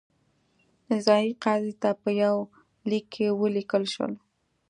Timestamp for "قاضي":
1.43-1.73